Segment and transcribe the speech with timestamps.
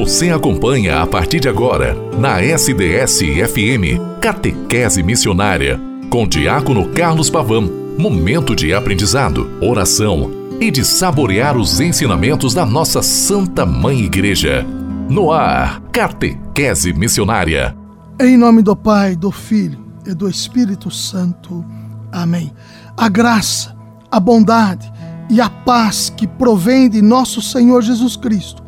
[0.00, 7.68] Você acompanha a partir de agora, na SDS-FM, Catequese Missionária, com Diácono Carlos Pavão.
[7.98, 10.30] Momento de aprendizado, oração
[10.60, 14.64] e de saborear os ensinamentos da nossa Santa Mãe Igreja.
[15.10, 17.76] No ar, Catequese Missionária.
[18.20, 21.64] Em nome do Pai, do Filho e do Espírito Santo.
[22.12, 22.52] Amém.
[22.96, 23.76] A graça,
[24.08, 24.92] a bondade
[25.28, 28.67] e a paz que provém de nosso Senhor Jesus Cristo,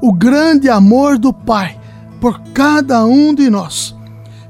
[0.00, 1.78] o grande amor do Pai
[2.20, 3.94] por cada um de nós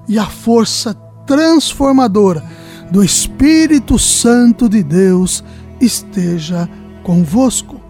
[0.08, 0.94] e a força
[1.26, 2.44] transformadora
[2.90, 5.44] do Espírito Santo de Deus
[5.80, 6.68] esteja
[7.02, 7.80] convosco.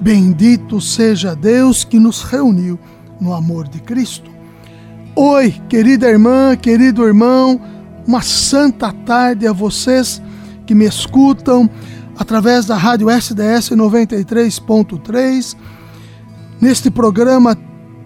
[0.00, 2.78] Bendito seja Deus que nos reuniu
[3.20, 4.30] no amor de Cristo.
[5.14, 7.60] Oi, querida irmã, querido irmão,
[8.06, 10.22] uma santa tarde a vocês
[10.64, 11.68] que me escutam
[12.16, 15.56] através da rádio SDS 93.3,
[16.60, 17.56] neste programa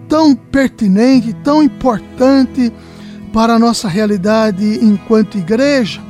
[0.07, 2.71] tão pertinente, tão importante
[3.31, 6.01] para a nossa realidade enquanto igreja.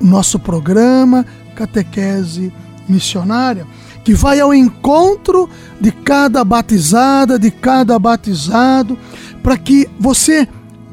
[0.00, 2.52] Nosso programa Catequese
[2.88, 3.66] Missionária,
[4.04, 5.48] que vai ao encontro
[5.80, 8.98] de cada batizada, de cada batizado,
[9.42, 10.46] para que você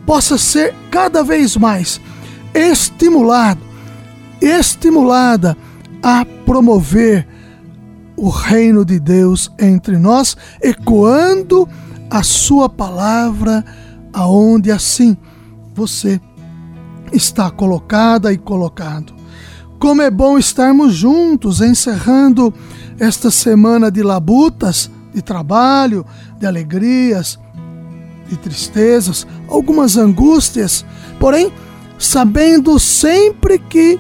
[0.06, 2.00] possa ser cada vez mais
[2.54, 3.62] estimulado,
[4.42, 5.58] estimulada
[6.02, 7.28] a promover
[8.22, 11.68] o reino de Deus entre nós, ecoando
[12.08, 13.66] a sua palavra
[14.14, 15.18] aonde assim
[15.74, 16.22] você
[17.12, 19.12] está colocada e colocado.
[19.80, 22.54] Como é bom estarmos juntos, encerrando
[23.00, 26.06] esta semana de labutas, de trabalho,
[26.40, 27.40] de alegrias,
[28.30, 30.86] de tristezas, algumas angústias,
[31.20, 31.52] porém,
[31.98, 34.00] sabendo sempre que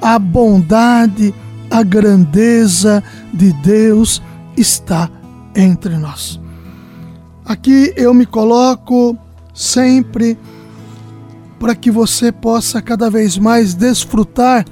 [0.00, 1.34] a bondade,
[1.70, 3.04] a grandeza
[3.38, 4.20] de Deus
[4.56, 5.08] está
[5.54, 6.40] entre nós.
[7.44, 9.16] Aqui eu me coloco
[9.54, 10.36] sempre
[11.58, 14.66] para que você possa cada vez mais desfrutar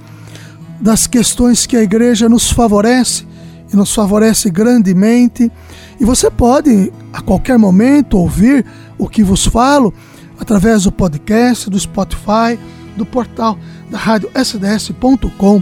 [0.81, 3.25] das questões que a igreja nos favorece
[3.73, 5.51] e nos favorece grandemente.
[5.99, 8.67] E você pode a qualquer momento ouvir
[8.99, 9.95] o que vos falo
[10.39, 12.59] através do podcast, do Spotify,
[12.97, 13.57] do portal
[13.91, 15.57] da rádio sds.com.br.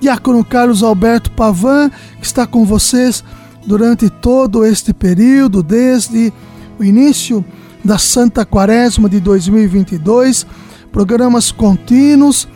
[0.00, 3.24] Diácono Carlos Alberto Pavan, que está com vocês
[3.66, 6.32] durante todo este período, desde
[6.78, 7.44] o início
[7.84, 10.46] da Santa Quaresma de 2022,
[10.92, 12.48] programas contínuos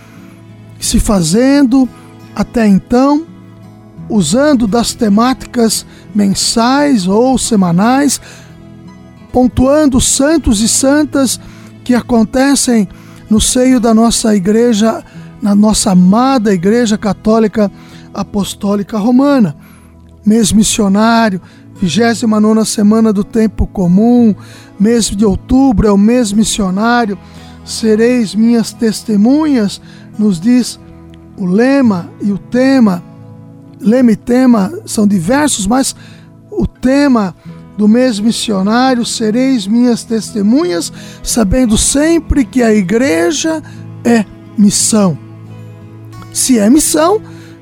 [0.78, 1.88] se fazendo
[2.34, 3.26] até então,
[4.09, 8.20] usando das temáticas mensais ou semanais,
[9.32, 11.41] pontuando santos e santas
[11.84, 12.88] que acontecem
[13.30, 15.04] no seio da nossa igreja,
[15.42, 17.70] na nossa amada Igreja Católica
[18.14, 19.56] Apostólica Romana.
[20.25, 21.41] Mês missionário,
[21.80, 24.32] 29 semana do tempo comum,
[24.78, 27.19] mês de outubro é o mês missionário.
[27.64, 29.80] Sereis minhas testemunhas,
[30.16, 30.78] nos diz
[31.36, 33.03] o lema e o tema.
[33.80, 35.97] Lema e tema são diversos, mas
[36.50, 37.34] o tema
[37.76, 43.60] do mês missionário, sereis minhas testemunhas, sabendo sempre que a igreja
[44.04, 44.24] é
[44.56, 45.31] missão.
[46.32, 47.20] Se é missão,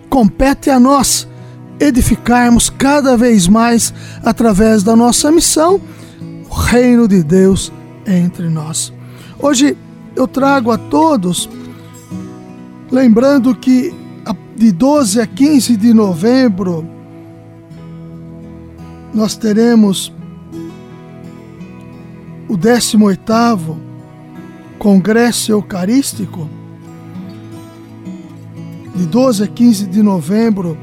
[0.08, 1.26] compete a nós
[1.78, 3.92] edificarmos cada vez mais,
[4.22, 5.81] através da nossa missão,
[6.48, 7.72] o reino de Deus
[8.06, 8.92] entre nós.
[9.38, 9.76] Hoje
[10.14, 11.48] eu trago a todos,
[12.91, 13.94] lembrando que
[14.60, 16.86] de 12 a 15 de novembro,
[19.14, 20.12] nós teremos
[22.47, 23.78] o 18º
[24.78, 26.47] Congresso Eucarístico,
[29.00, 30.76] de 12 a 15 de novembro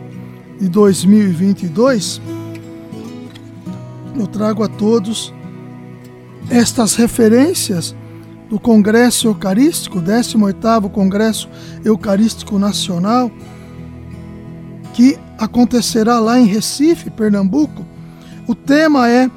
[0.59, 2.19] de 2022,
[4.17, 5.31] eu trago a todos
[6.49, 7.95] estas referências
[8.49, 11.47] do Congresso Eucarístico, 18º Congresso
[11.85, 13.29] Eucarístico Nacional,
[14.95, 17.85] que acontecerá lá em Recife, Pernambuco,
[18.47, 19.29] o tema é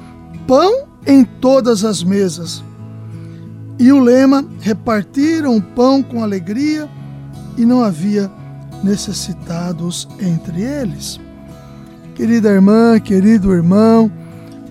[0.47, 2.63] Pão em todas as mesas.
[3.77, 6.89] E o lema: repartiram o pão com alegria
[7.55, 8.40] e não havia
[8.83, 11.19] necessitados entre eles.
[12.15, 14.11] Querida irmã, querido irmão,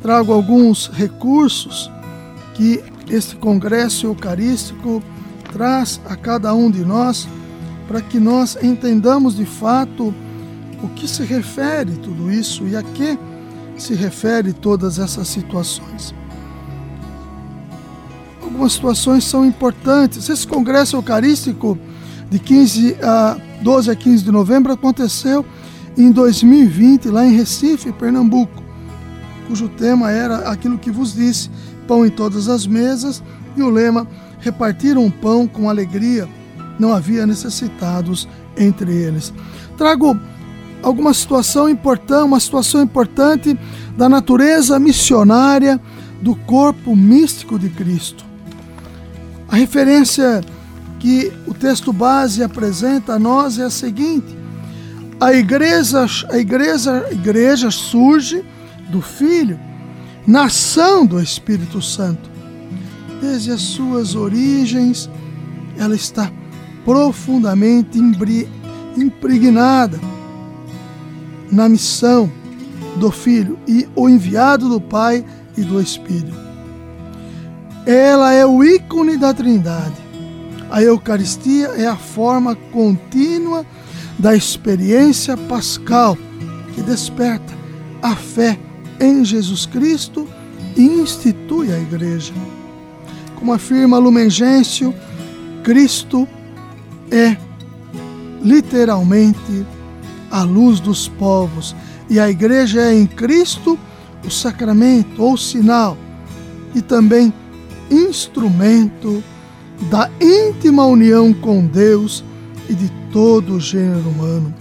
[0.02, 1.90] trago alguns recursos
[2.54, 5.02] que este congresso eucarístico
[5.52, 7.28] traz a cada um de nós
[7.88, 10.14] para que nós entendamos de fato
[10.82, 13.18] o que se refere tudo isso e a que
[13.76, 16.14] se refere todas essas situações.
[18.42, 20.28] Algumas situações são importantes.
[20.28, 21.78] Esse congresso eucarístico
[22.30, 25.44] de 15 a 12 a 15 de novembro aconteceu
[25.98, 28.62] em 2020 lá em Recife, Pernambuco.
[29.46, 31.50] cujo tema era aquilo que vos disse:
[31.86, 33.22] pão em todas as mesas,
[33.56, 34.06] e o lema:
[34.38, 36.28] repartiram pão com alegria,
[36.78, 39.34] não havia necessitados entre eles.
[39.76, 40.18] Trago
[40.82, 43.58] alguma situação importante, uma situação importante
[43.96, 45.80] da natureza missionária
[46.22, 48.24] do corpo místico de Cristo.
[49.48, 50.42] A referência
[51.00, 54.36] que o texto base apresenta a nós é a seguinte:
[55.18, 58.44] a igreja, a igreja, a igreja surge
[58.90, 59.58] do Filho,
[60.26, 62.30] nação do Espírito Santo.
[63.20, 65.10] Desde as suas origens,
[65.78, 66.30] ela está
[66.84, 67.98] profundamente
[68.96, 69.98] impregnada
[71.50, 72.30] na missão
[72.96, 75.24] do Filho e o enviado do Pai
[75.56, 76.38] e do Espírito.
[77.86, 80.09] Ela é o ícone da Trindade.
[80.70, 83.66] A Eucaristia é a forma contínua
[84.18, 86.16] da experiência pascal
[86.74, 87.52] que desperta
[88.00, 88.58] a fé
[89.00, 90.28] em Jesus Cristo
[90.76, 92.32] e institui a Igreja.
[93.34, 94.94] Como afirma Lumen Gentium,
[95.64, 96.28] Cristo
[97.10, 97.36] é
[98.42, 99.66] literalmente
[100.30, 101.74] a luz dos povos
[102.08, 103.78] e a Igreja é em Cristo
[104.24, 105.96] o sacramento ou sinal
[106.74, 107.32] e também
[107.90, 109.22] instrumento
[109.88, 112.24] da íntima união com Deus
[112.68, 114.54] e de todo o gênero humano.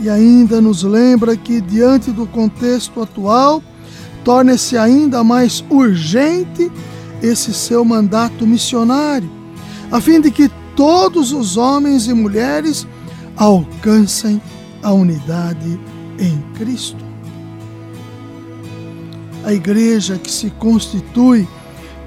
[0.00, 3.62] E ainda nos lembra que, diante do contexto atual,
[4.24, 6.70] torna-se ainda mais urgente
[7.22, 9.30] esse seu mandato missionário,
[9.90, 12.86] a fim de que todos os homens e mulheres
[13.36, 14.42] alcancem
[14.82, 15.78] a unidade
[16.18, 17.12] em Cristo
[19.44, 21.46] a igreja que se constitui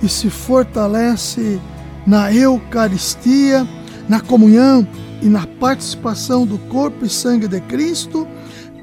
[0.02, 1.60] e se fortalece
[2.06, 3.68] na Eucaristia,
[4.08, 4.88] na comunhão
[5.22, 8.28] e na participação do corpo e sangue de Cristo,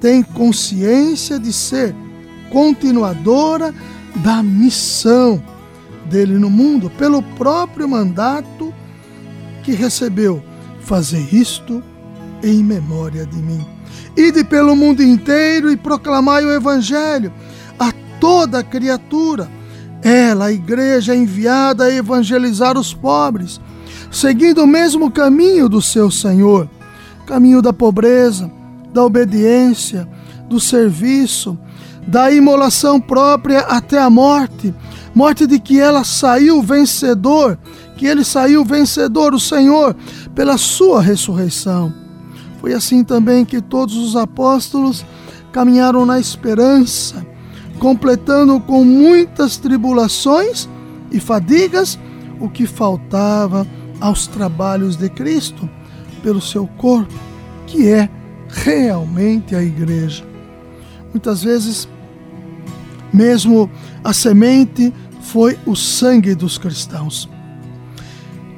[0.01, 1.95] tem consciência de ser
[2.51, 3.73] continuadora
[4.17, 5.43] da missão
[6.07, 8.75] dele no mundo, pelo próprio mandato
[9.63, 10.43] que recebeu:
[10.81, 11.83] fazer isto
[12.43, 13.65] em memória de mim.
[14.17, 17.33] Ide pelo mundo inteiro e proclamai o Evangelho
[18.23, 19.51] toda criatura.
[20.03, 23.61] Ela, a igreja, é enviada a evangelizar os pobres,
[24.11, 26.69] seguindo o mesmo caminho do seu Senhor.
[27.25, 28.51] Caminho da pobreza,
[28.93, 30.09] da obediência,
[30.49, 31.57] do serviço,
[32.07, 34.75] da imolação própria até a morte.
[35.15, 37.57] Morte de que ela saiu vencedor,
[37.97, 39.95] que ele saiu vencedor, o Senhor,
[40.35, 41.95] pela sua ressurreição.
[42.61, 45.05] Foi assim também que todos os apóstolos
[45.53, 47.32] caminharam na esperança
[47.79, 50.69] completando com muitas tribulações
[51.11, 51.99] e fadigas
[52.41, 53.67] o que faltava
[54.01, 55.69] aos trabalhos de Cristo
[56.23, 57.13] pelo seu corpo,
[57.67, 58.09] que é
[58.49, 60.25] realmente a igreja.
[61.13, 61.89] Muitas vezes,
[63.13, 63.71] mesmo
[64.03, 67.29] a semente foi o sangue dos cristãos.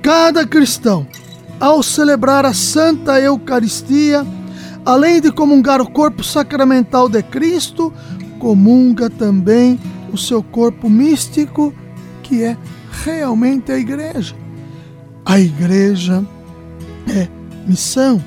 [0.02, 1.06] Cada cristão,
[1.58, 4.26] ao celebrar a Santa Eucaristia,
[4.84, 7.92] além de comungar o corpo sacramental de Cristo,
[8.44, 9.80] comunga também
[10.12, 11.72] o seu corpo místico,
[12.22, 12.58] que é
[13.02, 14.34] realmente a igreja.
[15.24, 16.22] A igreja
[17.08, 17.26] é
[17.66, 18.22] missão,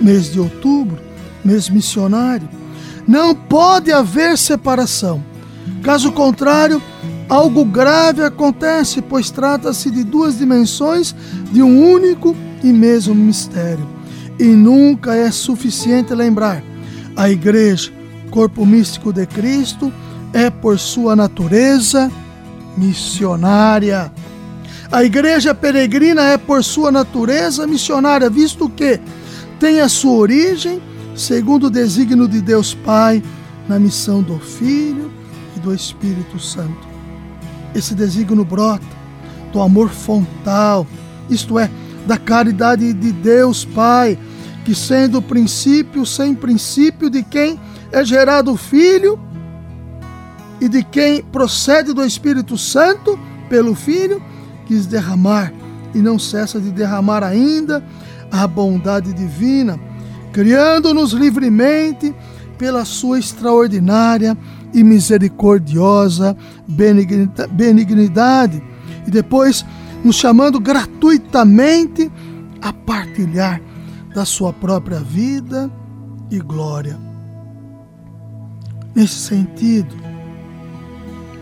[0.00, 0.98] mês de outubro,
[1.44, 2.48] mês missionário.
[3.06, 5.22] Não pode haver separação.
[5.82, 6.80] Caso contrário,
[7.28, 11.14] algo grave acontece, pois trata-se de duas dimensões
[11.52, 13.86] de um único e mesmo mistério.
[14.38, 16.62] E nunca é suficiente lembrar:
[17.14, 17.97] a igreja
[18.30, 19.92] corpo místico de Cristo
[20.32, 22.10] é, por sua natureza,
[22.76, 24.12] missionária.
[24.90, 29.00] A igreja peregrina é, por sua natureza, missionária, visto que
[29.58, 30.80] tem a sua origem,
[31.14, 33.22] segundo o desígnio de Deus Pai,
[33.68, 35.10] na missão do Filho
[35.56, 36.88] e do Espírito Santo.
[37.74, 38.86] Esse desígnio brota
[39.52, 40.86] do amor fontal,
[41.28, 41.70] isto é,
[42.06, 44.18] da caridade de Deus Pai,
[44.68, 47.58] que sendo o princípio sem princípio de quem
[47.90, 49.18] é gerado o Filho
[50.60, 54.22] e de quem procede do Espírito Santo pelo Filho,
[54.66, 55.54] quis derramar
[55.94, 57.82] e não cessa de derramar ainda
[58.30, 59.80] a bondade divina,
[60.34, 62.14] criando-nos livremente
[62.58, 64.36] pela sua extraordinária
[64.74, 66.36] e misericordiosa
[67.50, 68.62] benignidade,
[69.06, 69.64] e depois
[70.04, 72.12] nos chamando gratuitamente
[72.60, 73.62] a partilhar
[74.18, 75.70] da sua própria vida
[76.28, 76.98] e glória
[78.92, 79.94] nesse sentido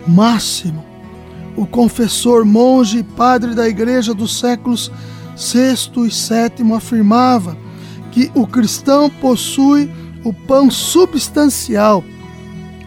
[0.07, 0.85] máximo.
[1.57, 4.93] O confessor, monge e padre da igreja dos séculos
[5.35, 7.57] VI e VII afirmava
[8.13, 9.91] que o cristão possui
[10.23, 12.05] o pão substancial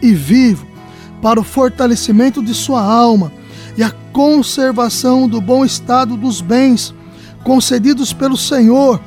[0.00, 0.68] e vivo,
[1.20, 3.32] para o fortalecimento de sua alma
[3.76, 6.94] e a conservação do bom estado dos bens
[7.42, 9.00] concedidos pelo Senhor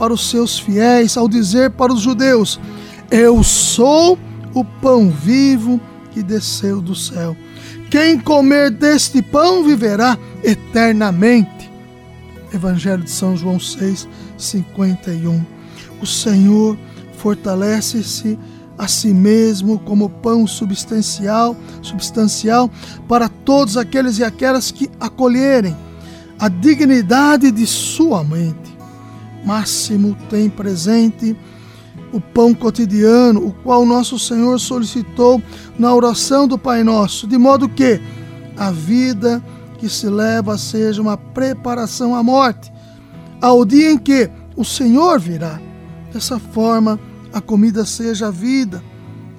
[0.00, 2.58] para os seus fiéis, ao dizer para os judeus:
[3.10, 4.18] Eu sou
[4.54, 5.78] o pão vivo
[6.10, 7.36] que desceu do céu.
[7.90, 11.70] Quem comer deste pão viverá eternamente.
[12.50, 15.44] Evangelho de São João 6, 51.
[16.00, 16.78] O Senhor
[17.18, 18.38] fortalece-se
[18.78, 22.70] a si mesmo como pão substancial, substancial
[23.06, 25.76] para todos aqueles e aquelas que acolherem
[26.38, 28.69] a dignidade de sua mente.
[29.44, 31.36] Máximo tem presente
[32.12, 35.42] o pão cotidiano, o qual nosso Senhor solicitou
[35.78, 38.00] na oração do Pai Nosso, de modo que
[38.56, 39.42] a vida
[39.78, 42.70] que se leva seja uma preparação à morte,
[43.40, 45.60] ao dia em que o Senhor virá.
[46.12, 46.98] Dessa forma,
[47.32, 48.82] a comida seja a vida,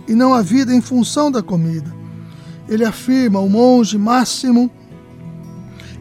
[0.08, 1.94] e não a vida em função da comida.
[2.68, 4.72] Ele afirma, o monge Máximo,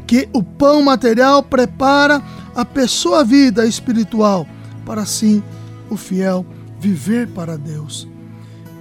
[0.07, 2.23] que o pão material prepara
[2.55, 4.47] a pessoa vida espiritual,
[4.85, 5.43] para assim
[5.89, 6.45] o fiel
[6.79, 8.09] viver para Deus.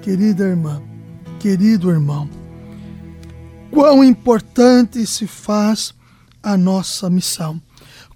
[0.02, 0.82] Querida irmã,
[1.40, 2.30] querido irmão,
[3.72, 5.94] quão importante se faz
[6.42, 7.62] a nossa missão.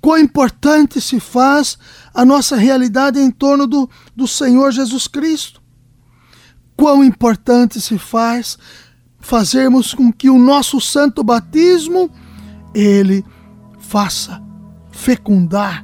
[0.02, 1.78] Quão importante se faz
[2.14, 5.62] a nossa realidade em torno do, do Senhor Jesus Cristo.
[6.76, 8.58] Quão importante se faz
[9.20, 12.12] fazermos com que o nosso santo batismo
[12.74, 13.24] ele
[13.80, 14.43] faça
[15.04, 15.84] fecundar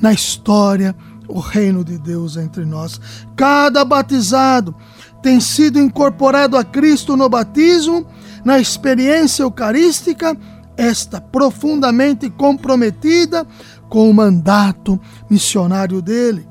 [0.00, 0.94] na história
[1.28, 3.00] o reino de Deus entre nós.
[3.36, 4.74] Cada batizado
[5.22, 8.04] tem sido incorporado a Cristo no batismo,
[8.44, 10.36] na experiência eucarística,
[10.76, 13.46] esta profundamente comprometida
[13.88, 16.48] com o mandato missionário dele.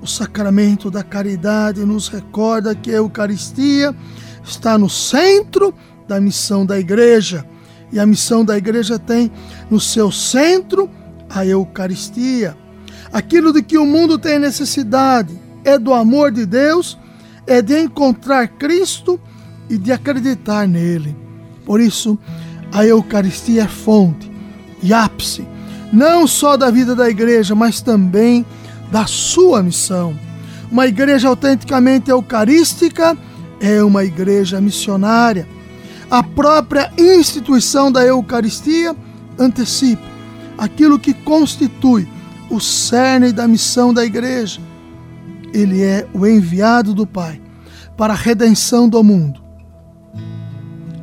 [0.00, 3.96] O sacramento da caridade nos recorda que a Eucaristia
[4.44, 5.74] está no centro
[6.06, 7.44] da missão da igreja.
[7.94, 9.30] E a missão da igreja tem
[9.70, 10.90] no seu centro
[11.30, 12.56] a Eucaristia.
[13.12, 16.98] Aquilo de que o mundo tem necessidade é do amor de Deus,
[17.46, 19.20] é de encontrar Cristo
[19.70, 21.16] e de acreditar nele.
[21.64, 22.18] Por isso,
[22.72, 24.28] a Eucaristia é fonte
[24.82, 25.46] e ápice,
[25.92, 28.44] não só da vida da igreja, mas também
[28.90, 30.18] da sua missão.
[30.68, 33.16] Uma igreja autenticamente eucarística
[33.60, 35.53] é uma igreja missionária.
[36.10, 38.94] A própria instituição da Eucaristia
[39.38, 40.02] antecipa
[40.56, 42.08] aquilo que constitui
[42.50, 44.60] o cerne da missão da igreja.
[45.52, 47.40] Ele é o enviado do Pai
[47.96, 49.42] para a redenção do mundo.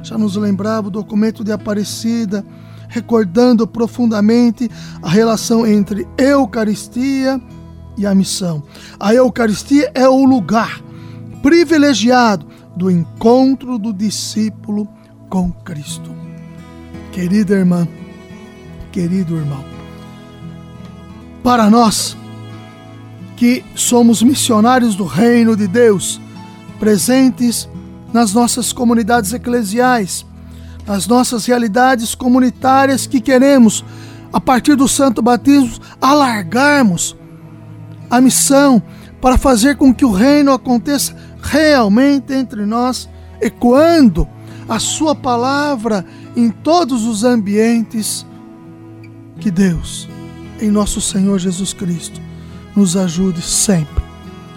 [0.04, 2.46] Já nos lembrava o documento de Aparecida,
[2.88, 4.70] recordando profundamente
[5.02, 7.42] a relação entre Eucaristia
[7.98, 8.64] e a missão.
[9.00, 10.82] A Eucaristia é o lugar
[11.42, 14.88] privilegiado do encontro do discípulo
[15.30, 16.12] com Cristo.
[17.12, 17.88] Querida irmã,
[18.92, 19.64] querido irmão.
[21.44, 22.16] Para nós,
[23.36, 26.22] que somos missionários do reino de Deus,
[26.80, 27.68] presentes
[28.14, 30.26] nas nossas comunidades eclesiais,
[30.86, 33.84] nas nossas realidades comunitárias que queremos,
[34.32, 37.16] a partir do santo batismo, alargarmos
[38.10, 38.82] a missão
[39.22, 43.10] para fazer com que o reino aconteça realmente entre nós,
[43.42, 44.28] ecoando
[44.70, 46.06] a sua palavra
[46.36, 48.26] em todos os ambientes
[49.40, 50.08] que Deus,
[50.62, 52.22] em nosso Senhor Jesus Cristo,
[52.76, 54.04] nos ajude sempre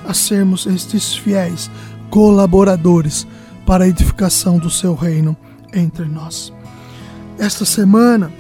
[0.07, 1.71] a sermos estes fiéis
[2.11, 3.27] colaboradores
[3.67, 5.37] para a edificação do seu reino
[5.73, 6.53] entre nós.
[7.39, 8.31] Esta semana,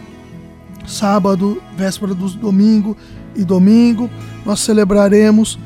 [0.86, 2.96] sábado, véspera do domingo
[3.34, 4.08] e domingo,
[4.44, 5.58] nós celebraremos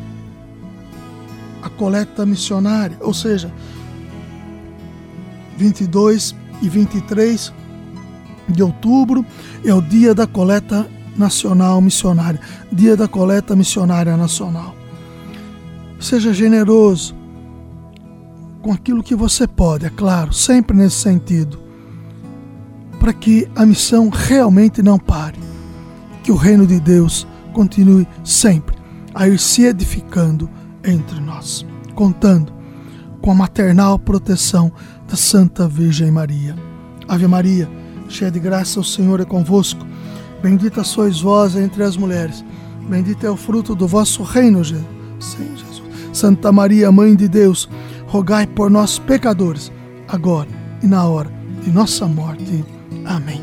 [1.79, 3.51] coleta missionária, ou seja,
[5.57, 7.53] 22 e 23
[8.49, 9.25] de outubro
[9.65, 12.41] é o dia da coleta nacional missionária,
[12.73, 14.75] dia da coleta missionária nacional.
[16.01, 17.15] Seja generoso
[18.61, 21.59] com aquilo que você pode, é claro, sempre nesse sentido,
[22.99, 25.39] para que a missão realmente não pare,
[26.23, 28.77] que o reino de Deus continue sempre
[29.15, 30.49] a ir se edificando
[30.85, 31.67] entre nós,
[31.99, 32.53] contando
[33.21, 34.71] com a maternal proteção
[35.09, 36.55] da Santa Virgem Maria.
[37.09, 37.69] Ave Maria
[38.09, 39.85] cheia de graça, o Senhor é convosco.
[40.41, 42.45] Bendita sois vós entre as mulheres.
[42.89, 45.83] Bendito é o fruto do vosso reino, Jesus.
[46.13, 47.69] Santa Maria, Mãe de Deus,
[48.07, 49.73] rogai por nós, pecadores,
[50.07, 50.49] agora
[50.81, 51.33] e na hora
[51.65, 52.65] de nossa morte.
[53.05, 53.43] Amém.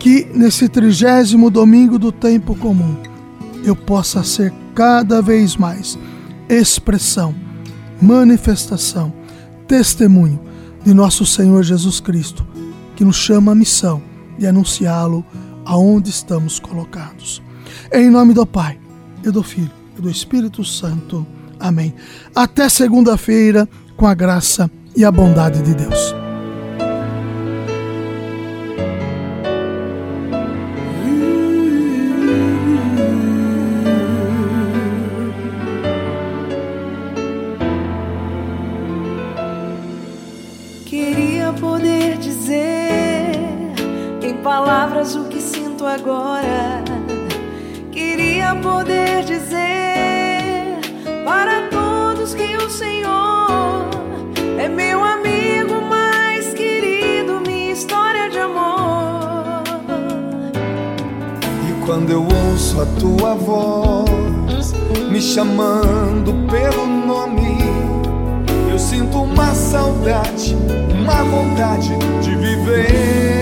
[0.00, 2.96] Que nesse trigésimo domingo do tempo comum
[3.64, 5.96] eu possa ser cada vez mais
[6.50, 7.32] expressão,
[8.02, 9.12] manifestação,
[9.68, 10.40] testemunho
[10.84, 12.44] de nosso Senhor Jesus Cristo,
[12.96, 14.02] que nos chama a missão
[14.36, 15.24] de anunciá-lo
[15.64, 17.40] aonde estamos colocados.
[17.92, 18.80] Em nome do Pai,
[19.24, 21.24] e do Filho, e do Espírito Santo.
[21.58, 21.94] Amém.
[22.34, 26.19] Até segunda-feira, com a graça e a bondade de Deus.
[45.90, 46.82] Agora.
[47.90, 50.78] Queria poder dizer
[51.24, 53.88] para todos que o Senhor
[54.58, 59.62] é meu amigo mais querido, minha história de amor.
[61.68, 64.72] E quando eu ouço a tua voz
[65.10, 67.58] me chamando pelo nome,
[68.70, 70.56] eu sinto uma saudade,
[70.94, 71.90] uma vontade
[72.22, 73.39] de viver.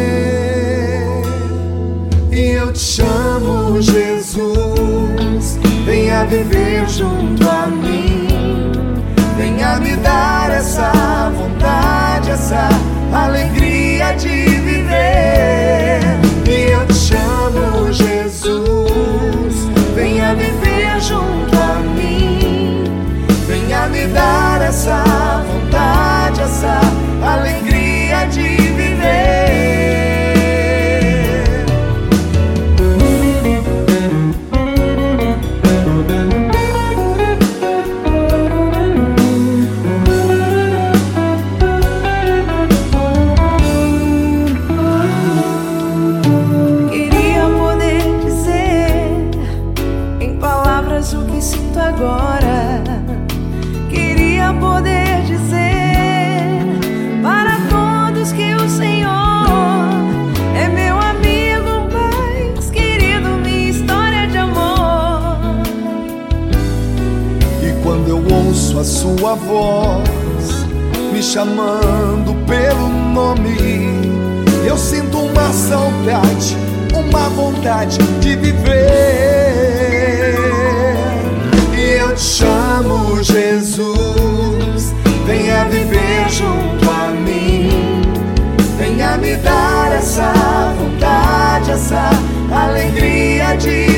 [2.39, 8.71] E eu te chamo, Jesus, venha viver junto a mim,
[9.37, 12.69] venha me dar essa vontade, essa
[13.13, 15.99] alegria de viver.
[16.47, 22.85] E eu te chamo, Jesus, venha viver junto a mim,
[23.49, 26.79] venha me dar essa vontade, essa
[27.21, 28.58] alegria de viver.
[69.29, 70.67] Sua voz
[71.13, 73.87] me chamando pelo nome,
[74.67, 76.57] eu sinto uma saudade,
[76.95, 80.35] uma vontade de viver.
[81.77, 84.95] E eu te chamo, Jesus,
[85.27, 88.03] venha viver junto a mim.
[88.79, 90.33] Venha me dar essa
[90.79, 92.11] vontade, essa
[92.51, 93.98] alegria de